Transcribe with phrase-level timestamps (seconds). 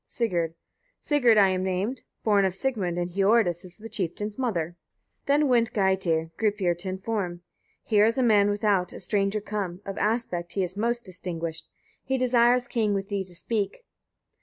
[0.07, 0.55] Sigurd.
[0.99, 4.75] Sigurd I am named, born of Sigmund, and Hiordis is the chieftain's mother.
[5.27, 5.27] 4.
[5.37, 7.41] Then went Geitir, Gripir to inform:
[7.83, 11.69] "Here is a man without, a stranger, come; of aspect he is most distinguished.
[12.03, 12.95] He desires, king!
[12.95, 13.85] with thee to speak."